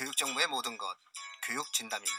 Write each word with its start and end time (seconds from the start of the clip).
교육 0.00 0.16
정보의 0.16 0.46
모든 0.46 0.78
것 0.78 0.86
교육 1.46 1.70
진담입니다. 1.74 2.14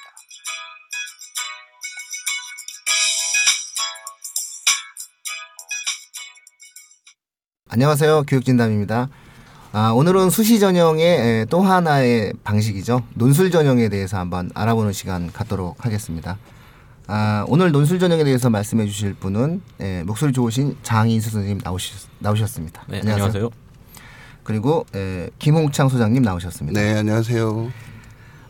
안녕하세요. 7.70 8.26
교육 8.28 8.46
진담입니다. 8.46 9.10
아, 9.72 9.90
오늘은 9.96 10.30
수시 10.30 10.60
전형의 10.60 11.48
또 11.50 11.62
하나의 11.62 12.34
방식이죠. 12.44 13.04
논술 13.16 13.50
전형에 13.50 13.90
대해서 13.90 14.20
한번 14.20 14.52
알아보는 14.54 14.94
시간 14.94 15.32
갖도록 15.32 15.84
하겠습니다. 15.84 16.38
아, 17.08 17.46
오늘 17.48 17.72
논술 17.72 17.98
전형에 17.98 18.24
대해서 18.24 18.52
말씀해 18.52 18.86
주실 18.86 19.16
분은 19.16 19.64
예, 19.80 20.04
목소리 20.04 20.34
좋으신 20.34 20.78
장인수 20.84 21.32
선생님 21.32 21.62
나오셨, 21.64 22.10
나오셨습니다. 22.20 22.84
네, 22.90 23.00
안녕하세요. 23.00 23.26
안녕하세요. 23.26 23.61
그리고 24.52 24.86
예, 24.96 25.30
김홍창 25.40 25.88
소장님 25.88 26.24
나오셨습니다. 26.24 26.78
네, 26.78 26.98
안녕하세요. 26.98 27.72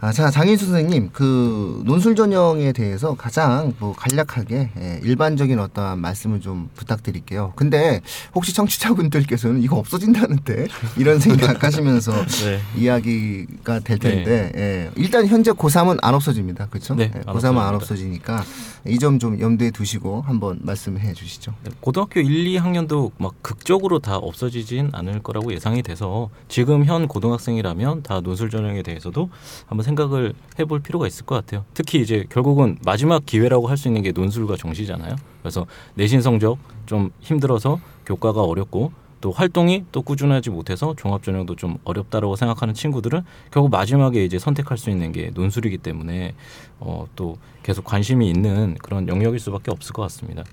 아, 0.03 0.11
자, 0.11 0.31
장인수 0.31 0.65
선생님, 0.65 1.11
그 1.13 1.83
논술 1.85 2.15
전형에 2.15 2.71
대해서 2.71 3.13
가장 3.13 3.75
뭐 3.77 3.93
간략하게 3.93 4.71
예, 4.79 4.99
일반적인 5.03 5.59
어떠한 5.59 5.99
말씀을 5.99 6.41
좀 6.41 6.71
부탁드릴게요. 6.75 7.53
근데 7.55 8.01
혹시 8.33 8.51
청취자분들께서는 8.55 9.61
이거 9.61 9.75
없어진다는데 9.77 10.65
이런 10.97 11.19
생각하시면서 11.19 12.13
네. 12.25 12.59
이야기가 12.77 13.81
될 13.81 13.99
텐데 13.99 14.51
네. 14.55 14.59
예, 14.59 14.91
일단 14.95 15.27
현재 15.27 15.51
고3은 15.51 15.99
안 16.01 16.15
없어집니다. 16.15 16.65
그렇죠? 16.69 16.95
네, 16.95 17.11
예, 17.15 17.19
고3은 17.21 17.57
안 17.59 17.75
없어지니까 17.75 18.43
이 18.87 18.97
점 18.97 19.19
좀 19.19 19.39
염두에 19.39 19.69
두시고 19.69 20.21
한번 20.23 20.57
말씀해 20.63 21.13
주시죠. 21.13 21.53
네, 21.63 21.69
고등학교 21.79 22.21
1, 22.21 22.45
2학년도 22.59 23.11
막 23.19 23.33
극적으로 23.43 23.99
다 23.99 24.15
없어지진 24.15 24.89
않을 24.93 25.19
거라고 25.21 25.53
예상이 25.53 25.83
돼서 25.83 26.31
지금 26.47 26.85
현 26.85 27.07
고등학생이라면 27.07 28.01
다 28.01 28.19
논술 28.21 28.49
전형에 28.49 28.81
대해서도 28.81 29.29
한번 29.67 29.85
생각을 29.95 30.33
해볼 30.59 30.79
필요가 30.81 31.07
있을 31.07 31.25
것 31.25 31.35
같아요. 31.35 31.65
특히 31.73 32.01
이제 32.01 32.25
결국은 32.29 32.77
마지막 32.85 33.25
기회라고 33.25 33.67
할 33.67 33.81
수 33.81 33.87
있는 33.87 34.03
게 34.03 34.11
논술과 34.11 34.57
정시잖아요. 34.57 35.15
그래서 35.41 35.65
내신 35.95 36.21
성적 36.21 36.59
좀 36.85 37.09
힘들어서 37.19 37.79
교과가 38.05 38.43
어렵고 38.43 38.91
또 39.21 39.31
활동이 39.31 39.85
또 39.91 40.03
꾸준하지 40.03 40.51
못해서 40.51 40.93
종합 40.97 41.23
전형도 41.23 41.55
좀 41.55 41.77
어렵다라고 41.83 42.35
생각하는 42.35 42.75
친구들은 42.75 43.21
결국 43.51 43.71
마지막에 43.71 44.23
이제 44.23 44.37
선택할 44.37 44.77
수 44.77 44.91
있는 44.91 45.11
게 45.11 45.31
논술이기 45.33 45.79
때문에 45.79 46.35
어, 46.79 47.05
또 47.15 47.37
계속 47.63 47.85
관심이 47.85 48.29
있는 48.29 48.75
그런 48.83 49.07
영역일 49.07 49.39
수밖에 49.39 49.71
없을 49.71 49.93
것 49.93 50.03
같습니다. 50.03 50.43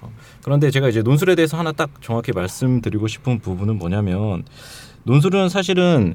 어, 0.00 0.10
그런데 0.42 0.70
제가 0.70 0.88
이제 0.88 1.02
논술에 1.02 1.34
대해서 1.34 1.58
하나 1.58 1.72
딱 1.72 1.90
정확히 2.00 2.32
말씀드리고 2.32 3.08
싶은 3.08 3.40
부분은 3.40 3.78
뭐냐면 3.78 4.44
논술은 5.04 5.50
사실은 5.50 6.14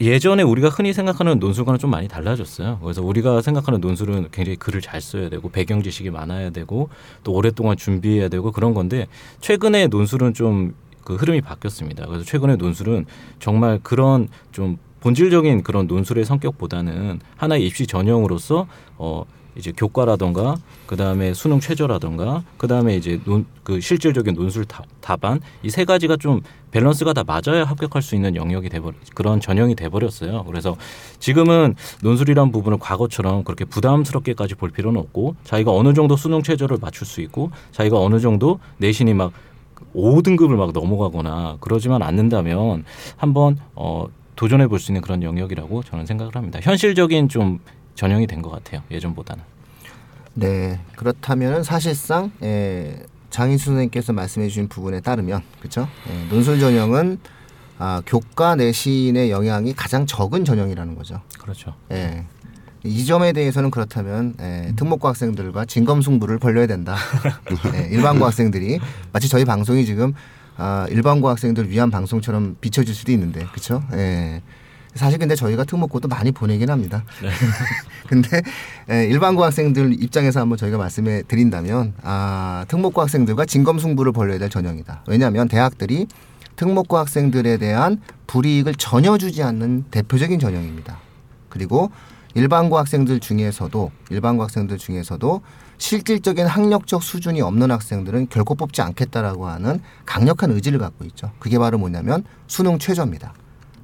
예전에 0.00 0.42
우리가 0.42 0.68
흔히 0.68 0.92
생각하는 0.92 1.38
논술과는 1.38 1.78
좀 1.78 1.90
많이 1.90 2.08
달라졌어요. 2.08 2.78
그래서 2.82 3.02
우리가 3.02 3.42
생각하는 3.42 3.80
논술은 3.80 4.28
굉장히 4.32 4.56
글을 4.56 4.80
잘 4.80 5.00
써야 5.00 5.28
되고 5.28 5.50
배경 5.50 5.82
지식이 5.82 6.10
많아야 6.10 6.50
되고 6.50 6.88
또 7.22 7.32
오랫동안 7.32 7.76
준비해야 7.76 8.28
되고 8.28 8.50
그런 8.50 8.74
건데 8.74 9.06
최근에 9.40 9.88
논술은 9.88 10.34
좀 10.34 10.74
그 11.04 11.14
흐름이 11.14 11.42
바뀌었습니다. 11.42 12.06
그래서 12.06 12.24
최근에 12.24 12.56
논술은 12.56 13.06
정말 13.38 13.78
그런 13.82 14.28
좀 14.50 14.78
본질적인 15.00 15.62
그런 15.62 15.86
논술의 15.86 16.24
성격보다는 16.24 17.20
하나의 17.36 17.66
입시 17.66 17.86
전형으로서 17.86 18.66
어 18.96 19.24
이제 19.56 19.72
교과라던가 19.76 20.56
그 20.86 20.96
다음에 20.96 21.32
수능 21.34 21.60
최저라던가 21.60 22.42
그 22.58 22.66
다음에 22.66 22.96
이제 22.96 23.20
논, 23.24 23.46
그 23.62 23.80
실질적인 23.80 24.34
논술 24.34 24.64
다, 24.64 24.82
답안 25.00 25.40
이 25.62 25.70
세 25.70 25.84
가지가 25.84 26.16
좀 26.16 26.40
밸런스가 26.70 27.12
다 27.12 27.22
맞아야 27.24 27.64
합격할 27.64 28.02
수 28.02 28.14
있는 28.16 28.34
영역이 28.36 28.68
돼버 28.68 28.92
그런 29.14 29.40
전형이 29.40 29.74
돼버렸어요. 29.76 30.44
그래서 30.44 30.76
지금은 31.20 31.74
논술이란 32.02 32.50
부분을 32.52 32.78
과거처럼 32.78 33.44
그렇게 33.44 33.64
부담스럽게까지 33.64 34.56
볼 34.56 34.70
필요는 34.70 34.98
없고 35.00 35.36
자기가 35.44 35.70
어느 35.72 35.94
정도 35.94 36.16
수능 36.16 36.42
최저를 36.42 36.78
맞출 36.80 37.06
수 37.06 37.20
있고 37.20 37.50
자기가 37.72 38.00
어느 38.00 38.18
정도 38.20 38.58
내신이 38.78 39.14
막 39.14 39.32
5등급을 39.94 40.56
막 40.56 40.72
넘어가거나 40.72 41.58
그러지만 41.60 42.02
않는다면 42.02 42.84
한번 43.16 43.56
어 43.76 44.06
도전해 44.36 44.66
볼 44.66 44.80
수 44.80 44.90
있는 44.90 45.00
그런 45.00 45.22
영역이라고 45.22 45.84
저는 45.84 46.06
생각을 46.06 46.34
합니다. 46.34 46.58
현실적인 46.60 47.28
좀 47.28 47.60
전형이 47.94 48.26
된 48.26 48.42
것 48.42 48.50
같아요. 48.50 48.82
예전보다는. 48.90 49.44
네. 50.34 50.80
그렇다면 50.96 51.62
사실상 51.62 52.30
예, 52.42 53.02
장인수 53.30 53.66
선생님께서 53.66 54.12
말씀해 54.12 54.48
주신 54.48 54.68
부분에 54.68 55.00
따르면 55.00 55.42
그렇죠? 55.58 55.88
예, 56.10 56.28
논술 56.28 56.60
전형은 56.60 57.18
아, 57.78 58.02
교과 58.06 58.54
내신의 58.56 59.30
영향이 59.30 59.74
가장 59.74 60.06
적은 60.06 60.44
전형이라는 60.44 60.94
거죠. 60.94 61.20
그렇죠. 61.38 61.74
예. 61.90 62.24
이 62.84 63.04
점에 63.06 63.32
대해서는 63.32 63.70
그렇다면 63.70 64.34
예, 64.40 64.72
특목고 64.76 65.08
학생들과 65.08 65.64
진검 65.64 66.02
승부를 66.02 66.38
벌려야 66.38 66.66
된다. 66.66 66.96
예, 67.74 67.88
일반고 67.90 68.24
학생들이 68.24 68.78
마치 69.12 69.28
저희 69.28 69.44
방송이 69.44 69.86
지금 69.86 70.12
아, 70.56 70.86
일반고 70.90 71.28
학생들 71.28 71.70
위한 71.70 71.90
방송처럼 71.90 72.56
비춰질 72.60 72.94
수도 72.94 73.10
있는데 73.12 73.44
그렇죠? 73.46 73.82
예. 73.94 74.42
사실 74.94 75.18
근데 75.18 75.34
저희가 75.34 75.64
특목고도 75.64 76.08
많이 76.08 76.32
보내긴 76.32 76.70
합니다. 76.70 77.04
네. 77.22 77.30
근데 78.08 78.42
에, 78.88 79.06
일반고 79.06 79.44
학생들 79.44 80.02
입장에서 80.02 80.40
한번 80.40 80.56
저희가 80.58 80.78
말씀해 80.78 81.22
드린다면 81.26 81.94
아, 82.02 82.64
특목고 82.68 83.00
학생들과 83.00 83.44
진검승부를 83.46 84.12
벌여야 84.12 84.38
될 84.38 84.50
전형이다. 84.50 85.04
왜냐하면 85.08 85.48
대학들이 85.48 86.06
특목고 86.56 86.96
학생들에 86.96 87.56
대한 87.56 88.00
불이익을 88.26 88.74
전혀 88.76 89.18
주지 89.18 89.42
않는 89.42 89.86
대표적인 89.90 90.38
전형입니다. 90.38 90.98
그리고 91.48 91.90
일반고 92.34 92.78
학생들 92.78 93.20
중에서도 93.20 93.90
일반고 94.10 94.42
학생들 94.42 94.78
중에서도 94.78 95.40
실질적인 95.78 96.46
학력적 96.46 97.02
수준이 97.02 97.40
없는 97.40 97.70
학생들은 97.70 98.28
결코 98.28 98.54
뽑지 98.54 98.82
않겠다라고 98.82 99.48
하는 99.48 99.80
강력한 100.04 100.50
의지를 100.50 100.78
갖고 100.78 101.04
있죠. 101.06 101.32
그게 101.38 101.58
바로 101.58 101.78
뭐냐면 101.78 102.24
수능 102.46 102.78
최저입니다. 102.78 103.34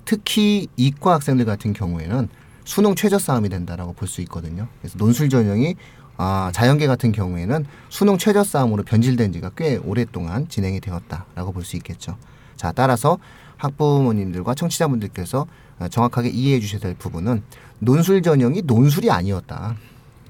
특히 0.04 0.66
이과 0.76 1.14
학생들 1.14 1.44
같은 1.44 1.72
경우에는 1.72 2.28
수능 2.64 2.94
최저 2.94 3.18
싸움이 3.18 3.48
된다라고 3.48 3.92
볼 3.94 4.08
수 4.08 4.20
있거든요. 4.22 4.68
그래서 4.80 4.96
논술 4.98 5.28
전형이 5.28 5.76
아, 6.16 6.50
자연계 6.52 6.86
같은 6.86 7.12
경우에는 7.12 7.64
수능 7.88 8.18
최저 8.18 8.44
싸움으로 8.44 8.82
변질된 8.82 9.32
지가 9.32 9.50
꽤 9.56 9.76
오랫동안 9.76 10.48
진행이 10.48 10.80
되었다라고 10.80 11.52
볼 11.52 11.64
수 11.64 11.76
있겠죠. 11.76 12.16
자, 12.56 12.72
따라서 12.72 13.18
학부모님들과 13.56 14.54
청취자분들께서 14.54 15.46
정확하게 15.90 16.28
이해해 16.28 16.60
주셔야 16.60 16.80
될 16.80 16.94
부분은 16.94 17.42
논술 17.78 18.22
전형이 18.22 18.62
논술이 18.66 19.10
아니었다. 19.10 19.76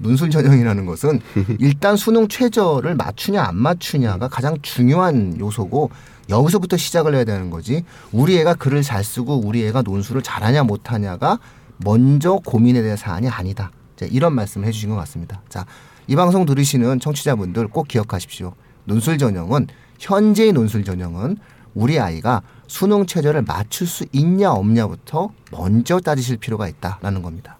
논술 0.01 0.29
전형이라는 0.29 0.85
것은 0.85 1.21
일단 1.59 1.95
수능 1.95 2.27
최저를 2.27 2.95
맞추냐 2.95 3.43
안 3.43 3.55
맞추냐가 3.55 4.27
가장 4.27 4.57
중요한 4.61 5.39
요소고 5.39 5.91
여기서부터 6.29 6.77
시작을 6.77 7.15
해야 7.15 7.23
되는 7.23 7.49
거지. 7.49 7.83
우리 8.11 8.37
애가 8.39 8.55
글을 8.55 8.83
잘 8.83 9.03
쓰고 9.03 9.41
우리 9.45 9.65
애가 9.67 9.81
논술을 9.81 10.21
잘하냐 10.21 10.63
못하냐가 10.63 11.39
먼저 11.77 12.39
고민에 12.45 12.81
대한 12.81 12.97
사안이 12.97 13.27
아니다. 13.27 13.71
자, 13.95 14.05
이런 14.09 14.33
말씀을 14.33 14.67
해주신 14.67 14.89
것 14.89 14.95
같습니다. 14.97 15.41
자, 15.49 15.65
이 16.07 16.15
방송 16.15 16.45
들으시는 16.45 16.99
청취자분들 16.99 17.67
꼭 17.67 17.87
기억하십시오. 17.87 18.53
논술 18.85 19.17
전형은 19.17 19.67
현재의 19.99 20.53
논술 20.53 20.83
전형은 20.83 21.37
우리 21.73 21.99
아이가 21.99 22.41
수능 22.67 23.05
최저를 23.05 23.43
맞출 23.43 23.87
수 23.87 24.05
있냐 24.11 24.51
없냐부터 24.51 25.31
먼저 25.51 25.99
따지실 25.99 26.37
필요가 26.37 26.67
있다라는 26.67 27.21
겁니다. 27.21 27.57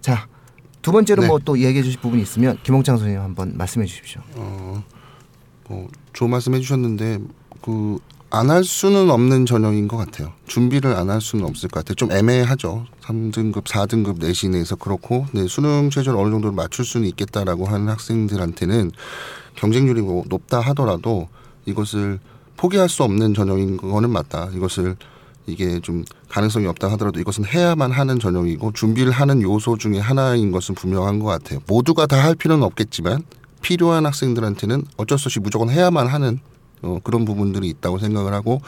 자, 0.00 0.26
두 0.86 0.92
번째로 0.92 1.22
네. 1.22 1.26
뭐또 1.28 1.58
얘기해 1.58 1.82
주실 1.82 1.98
부분이 2.00 2.22
있으면 2.22 2.58
김홍창 2.62 2.96
선생님 2.96 3.20
한번 3.20 3.54
말씀해 3.56 3.86
주십시오. 3.86 4.20
어, 4.36 4.84
뭐 5.68 5.88
좋은 6.12 6.30
말씀 6.30 6.54
해 6.54 6.60
주셨는데 6.60 7.18
그 7.60 7.98
안 8.30 8.50
할 8.50 8.62
수는 8.64 9.10
없는 9.10 9.46
전형인 9.46 9.88
것 9.88 9.96
같아요. 9.96 10.32
준비를 10.46 10.94
안 10.94 11.10
할 11.10 11.20
수는 11.20 11.44
없을 11.44 11.68
것 11.68 11.80
같아요. 11.80 11.94
좀 11.96 12.12
애매하죠. 12.12 12.86
3등급, 13.02 13.64
4등급 13.64 14.18
내신에서 14.20 14.76
그렇고 14.76 15.26
네, 15.32 15.48
수능 15.48 15.90
최저를 15.90 16.18
어느 16.18 16.30
정도 16.30 16.52
맞출 16.52 16.84
수는 16.84 17.08
있겠다라고 17.08 17.66
하는 17.66 17.88
학생들한테는 17.88 18.92
경쟁률이 19.56 20.02
뭐 20.02 20.22
높다 20.28 20.60
하더라도 20.60 21.28
이것을 21.66 22.20
포기할 22.56 22.88
수 22.88 23.02
없는 23.02 23.34
전형인 23.34 23.76
거는 23.76 24.10
맞다. 24.10 24.50
이것을 24.54 24.96
이게 25.46 25.80
좀 25.80 26.04
가능성이 26.28 26.66
없다 26.66 26.90
하더라도 26.92 27.20
이것은 27.20 27.44
해야만 27.46 27.92
하는 27.92 28.18
전형이고 28.18 28.72
준비를 28.72 29.12
하는 29.12 29.42
요소 29.42 29.78
중에 29.78 29.98
하나인 29.98 30.50
것은 30.50 30.74
분명한 30.74 31.18
것 31.20 31.26
같아요. 31.26 31.60
모두가 31.66 32.06
다 32.06 32.16
할 32.26 32.34
필요는 32.34 32.64
없겠지만 32.64 33.22
필요한 33.62 34.04
학생들한테는 34.06 34.84
어쩔 34.96 35.18
수 35.18 35.28
없이 35.28 35.38
무조건 35.40 35.70
해야만 35.70 36.06
하는 36.08 36.40
어, 36.82 36.98
그런 37.04 37.24
부분들이 37.24 37.68
있다고 37.68 37.98
생각을 37.98 38.32
하고 38.32 38.60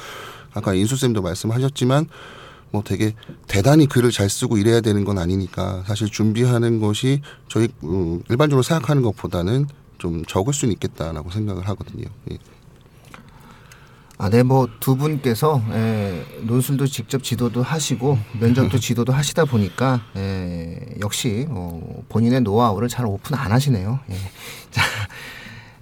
아까 0.55 0.75
인수쌤도 0.75 1.23
말씀하셨지만 1.23 2.07
뭐 2.71 2.83
되게 2.85 3.15
대단히 3.47 3.87
글을 3.87 4.11
잘 4.11 4.29
쓰고 4.29 4.59
이래야 4.59 4.81
되는 4.81 5.05
건 5.05 5.19
아니니까 5.19 5.83
사실 5.87 6.09
준비하는 6.09 6.81
것이 6.81 7.23
저희 7.49 7.69
음, 7.85 8.23
일반적으로 8.29 8.63
생각하는 8.63 9.03
것보다는 9.03 9.67
좀 9.99 10.25
적을 10.27 10.53
수는 10.53 10.73
있겠다라고 10.75 11.31
생각을 11.31 11.67
하거든요. 11.69 12.05
예. 12.31 12.39
아, 14.21 14.29
네, 14.31 14.43
뭐 14.43 14.67
두 14.81 14.97
분께서 14.97 15.63
에, 15.73 16.25
논술도 16.43 16.87
직접 16.87 17.23
지도도 17.23 17.63
하시고 17.63 18.19
면접도 18.41 18.79
지도도 18.81 19.13
하시다 19.13 19.45
보니까 19.45 20.01
에, 20.17 20.77
역시 21.01 21.47
뭐 21.49 22.03
본인의 22.09 22.41
노하우를 22.41 22.89
잘 22.89 23.07
오픈 23.07 23.37
안 23.37 23.53
하시네요. 23.53 24.01
예. 24.11 24.15
자, 24.73 24.83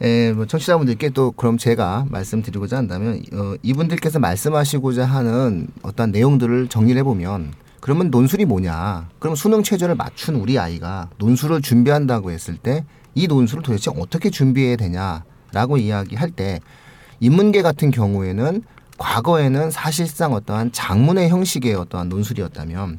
에, 0.03 0.33
뭐 0.33 0.45
청취자분들께 0.47 1.11
또 1.11 1.33
그럼 1.33 1.57
제가 1.57 2.07
말씀드리고자 2.11 2.77
한다면 2.77 3.23
어, 3.33 3.55
이분들께서 3.63 4.19
말씀하시고자 4.19 5.07
하는 5.07 5.69
어떤 5.83 6.11
내용들을 6.13 6.69
정리를 6.69 6.99
해보면 6.99 7.55
그러면 7.81 8.11
논술이 8.11 8.45
뭐냐? 8.45 9.09
그럼 9.19 9.35
수능 9.37 9.63
최저를 9.63 9.95
맞춘 9.95 10.35
우리 10.35 10.59
아이가 10.59 11.09
논술을 11.19 11.63
준비한다고 11.63 12.31
했을 12.31 12.57
때 12.57 12.85
이 13.19 13.27
논술을 13.27 13.63
도대체 13.63 13.91
어떻게 13.97 14.29
준비해야 14.29 14.77
되냐라고 14.77 15.79
이야기할 15.79 16.31
때 16.33 16.61
인문계 17.21 17.63
같은 17.63 17.91
경우에는 17.91 18.63
과거에는 18.99 19.71
사실상 19.71 20.33
어떠한 20.33 20.73
장문의 20.73 21.29
형식의 21.29 21.75
어떠한 21.75 22.09
논술이었다면 22.09 22.99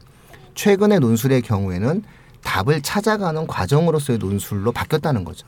최근의 0.56 1.00
논술의 1.00 1.42
경우에는 1.42 2.04
답을 2.44 2.81
찾아가는 2.81 3.46
과정으로서의 3.48 4.19
논술로 4.19 4.72
바뀌었다는 4.72 5.24
거죠. 5.24 5.48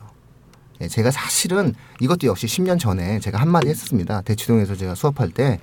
예, 0.80 0.88
제가 0.88 1.10
사실은 1.10 1.74
이것도 2.00 2.26
역시 2.26 2.46
10년 2.46 2.78
전에 2.78 3.20
제가 3.20 3.38
한마디 3.38 3.68
했었습니다. 3.68 4.22
대치동에서 4.22 4.76
제가 4.76 4.94
수업할 4.94 5.30
때 5.30 5.60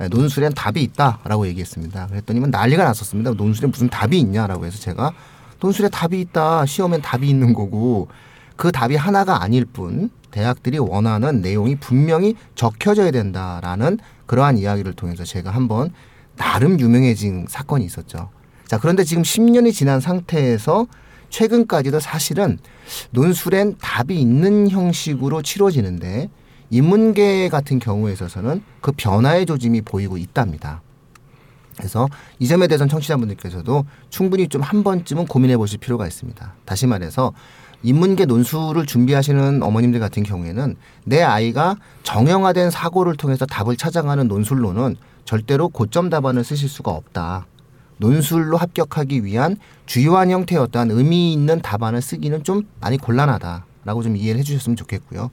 예, 0.00 0.08
논술엔 0.08 0.54
답이 0.54 0.82
있다라고 0.82 1.46
얘기했습니다. 1.48 2.08
그랬더니만 2.08 2.50
난리가 2.50 2.84
났었습니다. 2.84 3.32
논술에 3.32 3.68
무슨 3.68 3.88
답이 3.88 4.18
있냐라고 4.18 4.66
해서 4.66 4.78
제가 4.78 5.12
논술에 5.60 5.88
답이 5.88 6.20
있다. 6.20 6.66
시험엔 6.66 7.02
답이 7.02 7.28
있는 7.28 7.52
거고 7.52 8.08
그 8.58 8.72
답이 8.72 8.96
하나가 8.96 9.42
아닐 9.42 9.64
뿐 9.64 10.10
대학들이 10.32 10.78
원하는 10.78 11.40
내용이 11.40 11.76
분명히 11.76 12.34
적혀져야 12.56 13.12
된다라는 13.12 13.98
그러한 14.26 14.58
이야기를 14.58 14.92
통해서 14.94 15.24
제가 15.24 15.50
한번 15.50 15.92
나름 16.36 16.78
유명해진 16.78 17.46
사건이 17.48 17.84
있었죠. 17.86 18.30
자, 18.66 18.78
그런데 18.78 19.04
지금 19.04 19.22
10년이 19.22 19.72
지난 19.72 20.00
상태에서 20.00 20.86
최근까지도 21.30 22.00
사실은 22.00 22.58
논술엔 23.12 23.76
답이 23.80 24.20
있는 24.20 24.68
형식으로 24.68 25.40
치러지는데 25.42 26.28
인문계 26.70 27.48
같은 27.50 27.78
경우에 27.78 28.12
있어서는 28.12 28.62
그 28.80 28.90
변화의 28.96 29.46
조짐이 29.46 29.82
보이고 29.82 30.18
있답니다. 30.18 30.82
그래서 31.76 32.08
이 32.40 32.48
점에 32.48 32.66
대해서는 32.66 32.88
청취자분들께서도 32.90 33.84
충분히 34.10 34.48
좀 34.48 34.62
한 34.62 34.82
번쯤은 34.82 35.26
고민해 35.26 35.56
보실 35.56 35.78
필요가 35.78 36.08
있습니다. 36.08 36.54
다시 36.64 36.88
말해서 36.88 37.32
인문계 37.82 38.24
논술을 38.26 38.86
준비하시는 38.86 39.62
어머님들 39.62 40.00
같은 40.00 40.22
경우에는 40.22 40.76
내 41.04 41.22
아이가 41.22 41.76
정형화된 42.02 42.70
사고를 42.70 43.16
통해서 43.16 43.46
답을 43.46 43.76
찾아가는 43.76 44.26
논술로는 44.26 44.96
절대로 45.24 45.68
고점 45.68 46.10
답안을 46.10 46.42
쓰실 46.42 46.68
수가 46.68 46.90
없다. 46.90 47.46
논술로 47.98 48.56
합격하기 48.56 49.24
위한 49.24 49.56
주요한 49.86 50.30
형태의 50.30 50.60
어떠한 50.62 50.90
의미 50.90 51.32
있는 51.32 51.60
답안을 51.60 52.00
쓰기는 52.00 52.44
좀 52.44 52.62
많이 52.80 52.96
곤란하다라고 52.96 54.02
좀 54.02 54.16
이해를 54.16 54.40
해주셨으면 54.40 54.76
좋겠고요. 54.76 55.30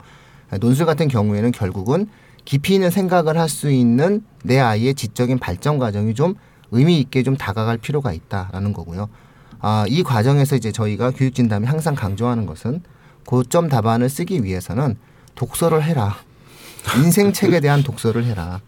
논술 0.60 0.86
같은 0.86 1.08
경우에는 1.08 1.52
결국은 1.52 2.08
깊이 2.44 2.74
있는 2.74 2.90
생각을 2.90 3.38
할 3.38 3.48
수 3.48 3.70
있는 3.70 4.22
내 4.44 4.60
아이의 4.60 4.94
지적인 4.94 5.38
발전 5.38 5.78
과정이 5.78 6.14
좀 6.14 6.34
의미 6.70 7.00
있게 7.00 7.22
좀 7.22 7.36
다가갈 7.36 7.78
필요가 7.78 8.12
있다라는 8.12 8.72
거고요. 8.72 9.08
아, 9.60 9.84
이 9.88 10.02
과정에서 10.02 10.56
이제 10.56 10.72
저희가 10.72 11.10
교육진담이 11.10 11.66
항상 11.66 11.94
강조하는 11.94 12.46
것은 12.46 12.82
고점 13.26 13.68
답안을 13.68 14.08
쓰기 14.08 14.44
위해서는 14.44 14.96
독서를 15.34 15.82
해라. 15.82 16.16
인생책에 16.96 17.60
대한 17.60 17.82
독서를 17.82 18.24
해라. 18.24 18.60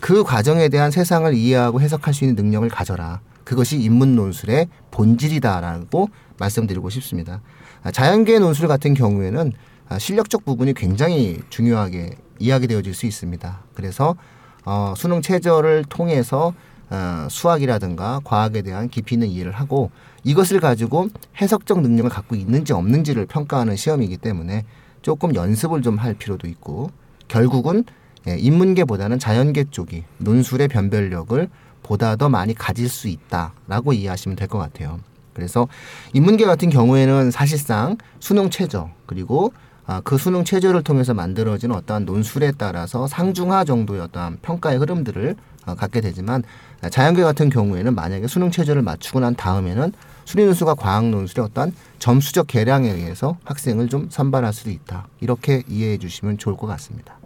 그 0.00 0.24
과정에 0.24 0.68
대한 0.68 0.90
세상을 0.90 1.32
이해하고 1.34 1.80
해석할 1.80 2.12
수 2.12 2.24
있는 2.24 2.34
능력을 2.42 2.68
가져라. 2.68 3.20
그것이 3.44 3.78
인문 3.78 4.16
논술의 4.16 4.68
본질이다라고 4.90 6.08
말씀드리고 6.38 6.90
싶습니다. 6.90 7.40
아, 7.82 7.90
자연계 7.90 8.38
논술 8.38 8.68
같은 8.68 8.94
경우에는 8.94 9.52
아, 9.88 9.98
실력적 9.98 10.44
부분이 10.44 10.74
굉장히 10.74 11.40
중요하게 11.50 12.16
이야기되어질 12.38 12.94
수 12.94 13.06
있습니다. 13.06 13.60
그래서 13.74 14.16
어, 14.64 14.94
수능 14.96 15.22
최저를 15.22 15.84
통해서 15.88 16.52
어, 16.92 17.26
수학이라든가 17.30 18.20
과학에 18.22 18.60
대한 18.60 18.90
깊이 18.90 19.14
있는 19.14 19.28
이해를 19.28 19.52
하고 19.52 19.90
이것을 20.24 20.60
가지고 20.60 21.08
해석적 21.40 21.80
능력을 21.80 22.10
갖고 22.10 22.36
있는지 22.36 22.74
없는지를 22.74 23.24
평가하는 23.26 23.76
시험이기 23.76 24.18
때문에 24.18 24.66
조금 25.00 25.34
연습을 25.34 25.80
좀 25.80 25.98
할 25.98 26.12
필요도 26.14 26.46
있고 26.48 26.90
결국은 27.28 27.84
예, 28.28 28.36
인문계보다는 28.38 29.18
자연계 29.18 29.64
쪽이 29.70 30.04
논술의 30.18 30.68
변별력을 30.68 31.48
보다 31.82 32.14
더 32.16 32.28
많이 32.28 32.54
가질 32.54 32.88
수 32.88 33.08
있다라고 33.08 33.94
이해하시면 33.94 34.36
될 34.36 34.46
것 34.48 34.58
같아요. 34.58 35.00
그래서 35.32 35.66
인문계 36.12 36.44
같은 36.44 36.68
경우에는 36.68 37.30
사실상 37.30 37.96
수능 38.20 38.50
최저 38.50 38.90
그리고 39.06 39.52
아, 39.54 39.62
그 40.04 40.16
수능 40.18 40.44
최저를 40.44 40.82
통해서 40.82 41.12
만들어진 41.14 41.72
어떠한 41.72 42.04
논술에 42.04 42.52
따라서 42.56 43.06
상중하 43.06 43.64
정도의 43.64 44.00
어떠한 44.02 44.38
평가의 44.42 44.78
흐름들을 44.78 45.36
어, 45.66 45.74
갖게 45.74 46.00
되지만 46.00 46.42
자연계 46.90 47.22
같은 47.22 47.50
경우에는 47.50 47.94
만약에 47.94 48.26
수능 48.26 48.50
최저를 48.50 48.82
맞추고 48.82 49.20
난 49.20 49.34
다음에는 49.34 49.92
수리 50.24 50.44
논술과 50.44 50.74
과학 50.74 51.08
논술의 51.10 51.46
어떠한 51.46 51.72
점수적 51.98 52.46
계량에 52.46 52.90
의해서 52.90 53.36
학생을 53.44 53.88
좀 53.88 54.08
선발할 54.10 54.52
수도 54.52 54.70
있다. 54.70 55.06
이렇게 55.20 55.62
이해해 55.68 55.98
주시면 55.98 56.38
좋을 56.38 56.56
것 56.56 56.66
같습니다. 56.68 57.18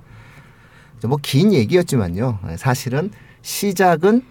뭐 1.05 1.19
긴 1.23 1.53
얘기였지만요. 1.53 2.41
사실은 2.57 3.11
시작은 3.43 4.23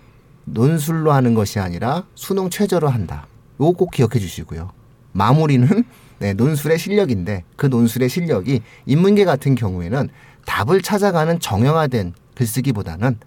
논술로 0.45 1.11
하는 1.11 1.33
것이 1.33 1.59
아니라 1.59 2.03
수능 2.15 2.49
최저로 2.49 2.89
한다. 2.89 3.27
요거 3.59 3.71
꼭 3.77 3.91
기억해 3.91 4.19
주시고요. 4.19 4.71
마무리는 5.15 5.67
네, 6.19 6.33
논술의 6.33 6.77
실력인데 6.77 7.43
그 7.55 7.65
논술의 7.65 8.09
실력이 8.09 8.61
인문계 8.85 9.25
같은 9.25 9.55
경우에는 9.55 10.09
답을 10.45 10.81
찾아가는 10.81 11.39
정형화된 11.39 12.13
글쓰기보다는 12.35 13.17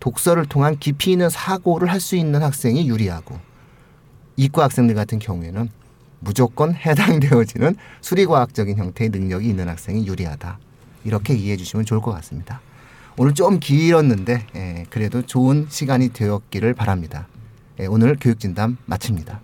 독서를 0.00 0.46
통한 0.46 0.78
깊이 0.78 1.12
있는 1.12 1.30
사고를 1.30 1.90
할 1.90 2.00
수 2.00 2.16
있는 2.16 2.42
학생이 2.42 2.88
유리하고 2.88 3.38
이과 4.36 4.64
학생들 4.64 4.94
같은 4.94 5.18
경우에는 5.18 5.68
무조건 6.20 6.74
해당되어지는 6.76 7.76
수리과학적인 8.00 8.76
형태의 8.78 9.10
능력이 9.10 9.48
있는 9.48 9.68
학생이 9.68 10.06
유리하다. 10.06 10.58
이렇게 11.04 11.34
이해해 11.34 11.56
주시면 11.58 11.84
좋을 11.84 12.00
것 12.00 12.12
같습니다. 12.12 12.60
오늘 13.18 13.34
좀 13.34 13.60
길었는데 13.60 14.46
예, 14.56 14.86
그래도 14.90 15.22
좋은 15.22 15.66
시간이 15.68 16.08
되었기를 16.14 16.74
바랍니다. 16.74 17.28
예, 17.80 17.86
오늘 17.86 18.16
교육진담 18.18 18.78
마칩니다. 18.86 19.40